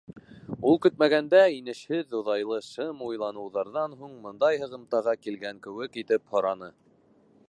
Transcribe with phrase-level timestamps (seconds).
[0.69, 6.73] Ул көтмәгәндә, инешһеҙ, оҙайлы шым уйланыуҙарҙан һуң бындай һығымтаға килгән кеүек итеп, һораны: